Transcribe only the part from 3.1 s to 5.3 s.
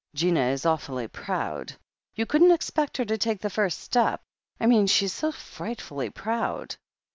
take the first step. I mean, she's